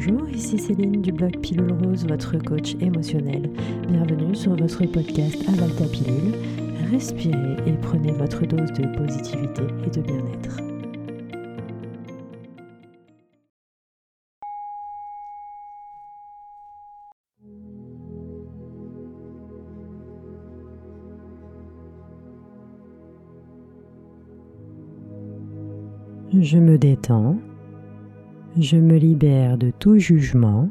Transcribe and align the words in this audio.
Bonjour, 0.00 0.28
ici 0.28 0.56
Céline 0.58 1.02
du 1.02 1.10
blog 1.10 1.40
Pilule 1.40 1.72
Rose, 1.72 2.06
votre 2.06 2.38
coach 2.38 2.76
émotionnel. 2.80 3.50
Bienvenue 3.88 4.32
sur 4.32 4.54
votre 4.54 4.86
podcast 4.86 5.36
Aval 5.48 5.74
ta 5.74 5.86
pilule. 5.86 6.34
Respirez 6.88 7.56
et 7.66 7.72
prenez 7.82 8.12
votre 8.12 8.46
dose 8.46 8.72
de 8.74 8.96
positivité 8.96 9.62
et 9.84 9.90
de 9.90 10.00
bien-être. 10.00 10.58
Je 26.40 26.58
me 26.58 26.78
détends 26.78 27.36
je 28.58 28.76
me 28.76 28.96
libère 28.96 29.56
de 29.56 29.70
tout 29.70 29.98
jugement, 29.98 30.68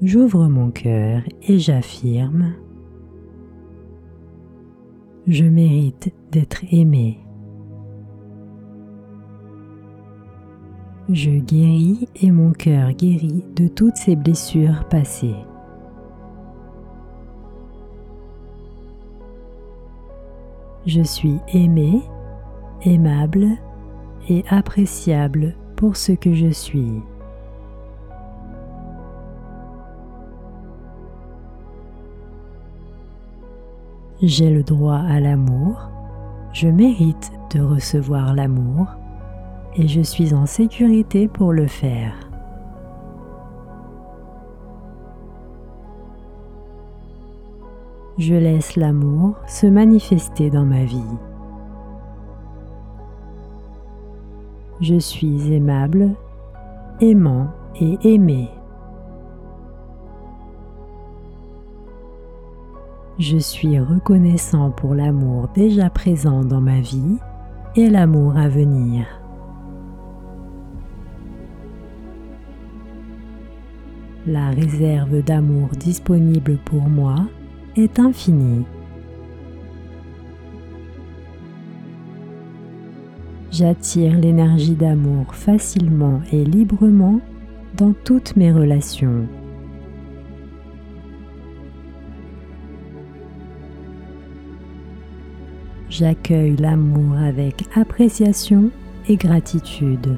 j'ouvre 0.00 0.48
mon 0.48 0.70
cœur 0.70 1.22
et 1.48 1.58
j'affirme, 1.58 2.52
je 5.26 5.44
mérite 5.44 6.12
d'être 6.30 6.62
aimé. 6.70 7.18
Je 11.08 11.30
guéris 11.30 12.08
et 12.22 12.30
mon 12.30 12.52
cœur 12.52 12.92
guérit 12.92 13.44
de 13.56 13.66
toutes 13.66 13.96
ces 13.96 14.14
blessures 14.14 14.84
passées. 14.88 15.34
Je 20.86 21.02
suis 21.02 21.38
aimé, 21.52 22.02
aimable 22.84 23.46
et 24.28 24.44
appréciable 24.48 25.56
pour 25.82 25.96
ce 25.96 26.12
que 26.12 26.32
je 26.32 26.46
suis. 26.46 27.02
J'ai 34.22 34.48
le 34.48 34.62
droit 34.62 35.00
à 35.00 35.18
l'amour, 35.18 35.90
je 36.52 36.68
mérite 36.68 37.32
de 37.52 37.60
recevoir 37.60 38.32
l'amour 38.32 38.86
et 39.74 39.88
je 39.88 40.02
suis 40.02 40.32
en 40.34 40.46
sécurité 40.46 41.26
pour 41.26 41.52
le 41.52 41.66
faire. 41.66 42.14
Je 48.18 48.36
laisse 48.36 48.76
l'amour 48.76 49.34
se 49.48 49.66
manifester 49.66 50.48
dans 50.48 50.64
ma 50.64 50.84
vie. 50.84 51.18
Je 54.82 54.96
suis 54.96 55.52
aimable, 55.52 56.10
aimant 57.00 57.46
et 57.80 57.96
aimé. 58.02 58.48
Je 63.20 63.38
suis 63.38 63.78
reconnaissant 63.78 64.72
pour 64.72 64.96
l'amour 64.96 65.46
déjà 65.54 65.88
présent 65.88 66.44
dans 66.44 66.60
ma 66.60 66.80
vie 66.80 67.18
et 67.76 67.88
l'amour 67.90 68.36
à 68.36 68.48
venir. 68.48 69.06
La 74.26 74.50
réserve 74.50 75.22
d'amour 75.22 75.68
disponible 75.78 76.58
pour 76.64 76.88
moi 76.88 77.14
est 77.76 78.00
infinie. 78.00 78.64
J'attire 83.52 84.18
l'énergie 84.18 84.74
d'amour 84.74 85.34
facilement 85.34 86.22
et 86.32 86.42
librement 86.42 87.20
dans 87.76 87.92
toutes 87.92 88.34
mes 88.34 88.50
relations. 88.50 89.28
J'accueille 95.90 96.56
l'amour 96.56 97.14
avec 97.18 97.64
appréciation 97.76 98.70
et 99.06 99.16
gratitude. 99.16 100.16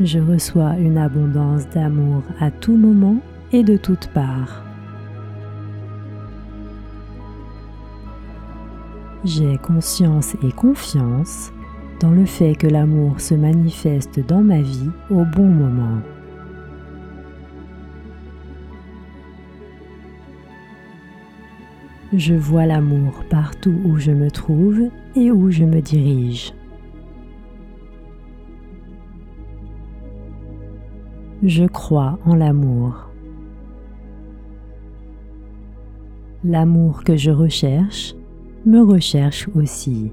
Je 0.00 0.18
reçois 0.18 0.78
une 0.78 0.96
abondance 0.96 1.68
d'amour 1.68 2.22
à 2.40 2.50
tout 2.50 2.76
moment 2.76 3.18
et 3.52 3.62
de 3.62 3.76
toutes 3.76 4.08
parts. 4.08 4.65
J'ai 9.26 9.58
conscience 9.58 10.36
et 10.44 10.52
confiance 10.52 11.52
dans 11.98 12.12
le 12.12 12.26
fait 12.26 12.54
que 12.54 12.68
l'amour 12.68 13.20
se 13.20 13.34
manifeste 13.34 14.20
dans 14.24 14.40
ma 14.40 14.62
vie 14.62 14.90
au 15.10 15.24
bon 15.24 15.48
moment. 15.48 16.00
Je 22.12 22.34
vois 22.34 22.66
l'amour 22.66 23.24
partout 23.28 23.74
où 23.84 23.96
je 23.96 24.12
me 24.12 24.30
trouve 24.30 24.80
et 25.16 25.32
où 25.32 25.50
je 25.50 25.64
me 25.64 25.80
dirige. 25.80 26.54
Je 31.42 31.64
crois 31.64 32.20
en 32.24 32.36
l'amour. 32.36 33.10
L'amour 36.44 37.02
que 37.02 37.16
je 37.16 37.32
recherche 37.32 38.15
me 38.66 38.82
recherche 38.82 39.48
aussi. 39.54 40.12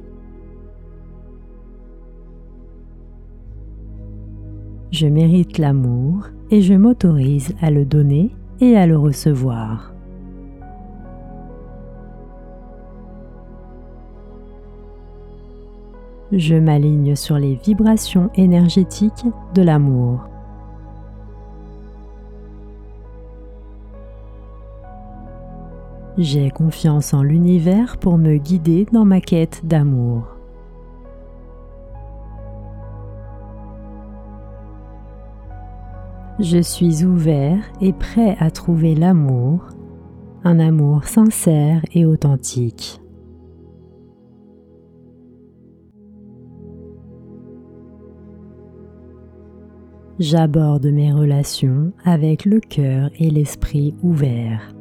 Je 4.92 5.08
mérite 5.08 5.58
l'amour 5.58 6.28
et 6.52 6.62
je 6.62 6.76
m'autorise 6.76 7.56
à 7.62 7.72
le 7.72 7.84
donner 7.84 8.30
et 8.62 8.78
à 8.78 8.86
le 8.86 8.98
recevoir. 8.98 9.94
Je 16.32 16.56
m'aligne 16.56 17.16
sur 17.16 17.38
les 17.38 17.56
vibrations 17.56 18.30
énergétiques 18.36 19.26
de 19.54 19.62
l'amour. 19.62 20.33
J'ai 26.18 26.52
confiance 26.52 27.16
en 27.16 27.24
l'univers 27.24 27.98
pour 27.98 28.20
me 28.20 28.38
guider 28.38 28.86
dans 28.92 29.04
ma 29.04 29.20
quête 29.20 29.62
d'amour. 29.66 30.28
Je 36.40 36.60
suis 36.60 37.04
ouvert 37.04 37.64
et 37.82 37.94
prêt 37.94 38.36
à 38.40 38.52
trouver 38.52 38.94
l'amour, 38.94 39.68
un 40.44 40.60
amour 40.60 41.06
sincère 41.06 41.82
et 41.94 42.06
authentique. 42.06 43.02
J'aborde 50.20 50.86
mes 50.86 51.12
relations 51.12 51.92
avec 52.06 52.46
le 52.46 52.60
cœur 52.60 53.10
et 53.18 53.32
l'esprit 53.32 53.96
ouverts. 54.04 54.74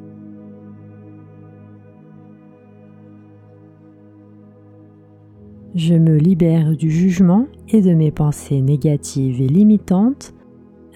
Je 5.75 5.95
me 5.95 6.19
libère 6.19 6.77
du 6.77 6.91
jugement 6.91 7.47
et 7.69 7.81
de 7.81 7.95
mes 7.95 8.11
pensées 8.11 8.61
négatives 8.61 9.41
et 9.41 9.49
limitantes 9.49 10.35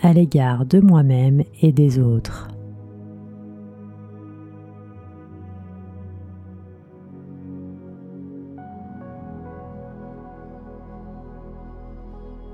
à 0.02 0.12
l'égard 0.12 0.66
de 0.66 0.80
moi-même 0.80 1.42
et 1.62 1.72
des 1.72 1.98
autres. 1.98 2.48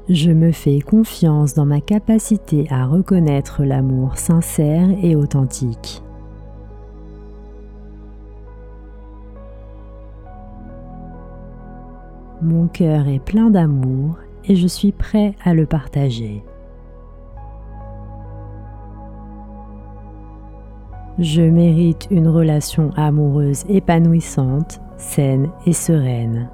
Je 0.09 0.31
me 0.31 0.53
fais 0.53 0.79
confiance 0.79 1.55
dans 1.55 1.67
ma 1.67 1.81
capacité 1.81 2.67
à 2.71 2.87
reconnaître 2.87 3.65
l'amour 3.65 4.17
sincère 4.19 4.89
et 5.03 5.17
authentique. 5.17 6.02
Mon 12.43 12.67
cœur 12.67 13.07
est 13.07 13.21
plein 13.21 13.51
d'amour 13.51 14.19
et 14.47 14.57
je 14.57 14.67
suis 14.67 14.91
prêt 14.91 15.37
à 15.45 15.55
le 15.55 15.65
partager. 15.65 16.43
Je 21.21 21.43
mérite 21.43 22.09
une 22.11 22.27
relation 22.27 22.91
amoureuse 22.97 23.65
épanouissante, 23.69 24.81
saine 24.97 25.51
et 25.67 25.73
sereine. 25.73 26.51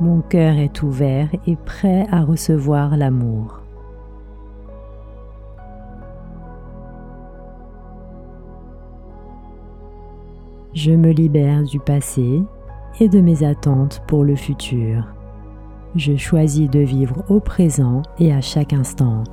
Mon 0.00 0.22
cœur 0.22 0.56
est 0.56 0.82
ouvert 0.82 1.28
et 1.46 1.54
prêt 1.54 2.04
à 2.10 2.24
recevoir 2.24 2.96
l'amour. 2.96 3.59
Je 10.72 10.92
me 10.92 11.10
libère 11.10 11.64
du 11.64 11.80
passé 11.80 12.42
et 13.00 13.08
de 13.08 13.20
mes 13.20 13.42
attentes 13.42 14.02
pour 14.06 14.22
le 14.22 14.36
futur. 14.36 15.04
Je 15.96 16.16
choisis 16.16 16.70
de 16.70 16.78
vivre 16.78 17.24
au 17.28 17.40
présent 17.40 18.02
et 18.20 18.32
à 18.32 18.40
chaque 18.40 18.72
instant. 18.72 19.24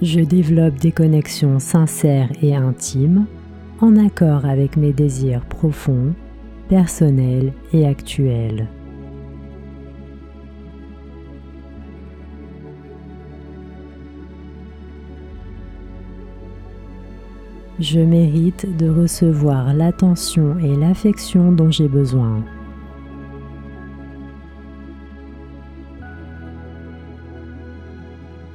Je 0.00 0.20
développe 0.20 0.76
des 0.76 0.92
connexions 0.92 1.58
sincères 1.58 2.30
et 2.42 2.54
intimes 2.54 3.26
en 3.80 3.96
accord 3.96 4.46
avec 4.46 4.78
mes 4.78 4.92
désirs 4.92 5.44
profonds, 5.44 6.14
personnels 6.68 7.52
et 7.74 7.86
actuels. 7.86 8.68
Je 17.78 18.00
mérite 18.00 18.74
de 18.78 18.88
recevoir 18.88 19.74
l'attention 19.74 20.58
et 20.58 20.74
l'affection 20.76 21.52
dont 21.52 21.70
j'ai 21.70 21.88
besoin. 21.88 22.42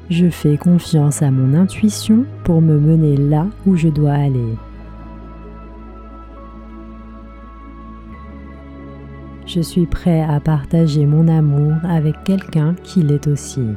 Je 0.09 0.27
fais 0.27 0.57
confiance 0.57 1.21
à 1.21 1.29
mon 1.29 1.53
intuition 1.53 2.25
pour 2.43 2.61
me 2.61 2.79
mener 2.79 3.15
là 3.15 3.45
où 3.67 3.75
je 3.75 3.89
dois 3.89 4.13
aller. 4.13 4.57
Je 9.45 9.61
suis 9.61 9.85
prêt 9.85 10.21
à 10.21 10.39
partager 10.39 11.05
mon 11.05 11.27
amour 11.27 11.73
avec 11.83 12.15
quelqu'un 12.23 12.73
qui 12.83 13.03
l'est 13.03 13.27
aussi. 13.27 13.67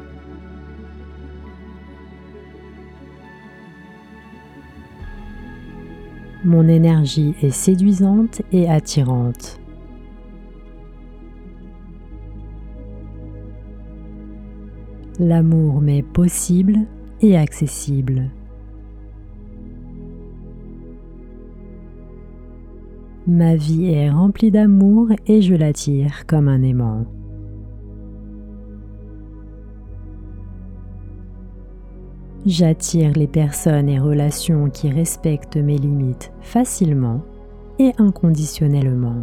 Mon 6.44 6.68
énergie 6.68 7.34
est 7.40 7.50
séduisante 7.50 8.42
et 8.52 8.68
attirante. 8.68 9.58
L'amour 15.18 15.80
m'est 15.80 16.02
possible 16.02 16.80
et 17.22 17.38
accessible. 17.38 18.30
Ma 23.26 23.56
vie 23.56 23.86
est 23.86 24.10
remplie 24.10 24.50
d'amour 24.50 25.08
et 25.26 25.40
je 25.40 25.54
l'attire 25.54 26.26
comme 26.26 26.48
un 26.48 26.60
aimant. 26.60 27.06
J'attire 32.46 33.12
les 33.16 33.26
personnes 33.26 33.88
et 33.88 33.98
relations 33.98 34.68
qui 34.68 34.90
respectent 34.90 35.56
mes 35.56 35.78
limites 35.78 36.30
facilement 36.42 37.22
et 37.78 37.92
inconditionnellement. 37.96 39.22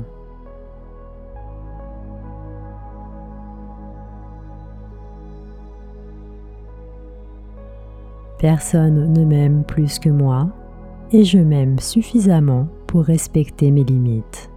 Personne 8.39 9.13
ne 9.13 9.23
m'aime 9.23 9.63
plus 9.65 9.99
que 9.99 10.09
moi 10.09 10.49
et 11.11 11.23
je 11.23 11.37
m'aime 11.37 11.77
suffisamment 11.77 12.67
pour 12.87 13.03
respecter 13.03 13.69
mes 13.69 13.83
limites. 13.83 14.50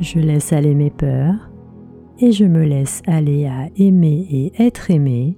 Je 0.00 0.20
laisse 0.20 0.52
aller 0.52 0.74
mes 0.74 0.90
peurs 0.90 1.50
et 2.20 2.30
je 2.30 2.44
me 2.44 2.64
laisse 2.64 3.02
aller 3.06 3.46
à 3.46 3.68
aimer 3.76 4.26
et 4.30 4.52
être 4.62 4.92
aimé 4.92 5.36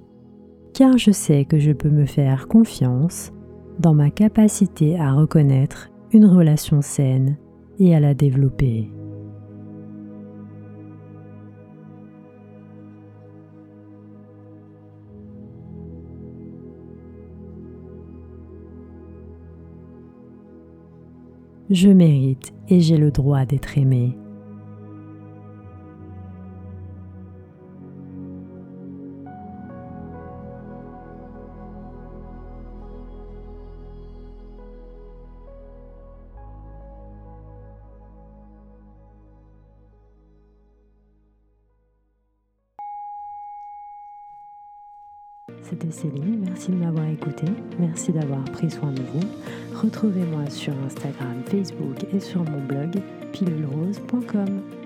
car 0.74 0.98
je 0.98 1.10
sais 1.10 1.46
que 1.46 1.58
je 1.58 1.72
peux 1.72 1.88
me 1.88 2.04
faire 2.04 2.46
confiance 2.46 3.32
dans 3.78 3.94
ma 3.94 4.10
capacité 4.10 4.98
à 4.98 5.12
reconnaître 5.12 5.90
une 6.12 6.26
relation 6.26 6.82
saine 6.82 7.38
et 7.78 7.94
à 7.94 8.00
la 8.00 8.12
développer. 8.12 8.90
Je 21.70 21.88
mérite 21.88 22.52
et 22.68 22.80
j'ai 22.80 22.98
le 22.98 23.10
droit 23.10 23.46
d'être 23.46 23.78
aimé. 23.78 24.16
C'était 45.70 45.92
Céline, 45.92 46.40
merci 46.44 46.72
de 46.72 46.76
m'avoir 46.76 47.06
écouté, 47.06 47.46
merci 47.78 48.10
d'avoir 48.10 48.42
pris 48.42 48.68
soin 48.68 48.90
de 48.90 49.02
vous. 49.02 49.20
Retrouvez-moi 49.80 50.50
sur 50.50 50.72
Instagram, 50.84 51.44
Facebook 51.46 52.06
et 52.12 52.18
sur 52.18 52.42
mon 52.42 52.58
blog 52.66 53.00
pilulerose.com. 53.32 54.79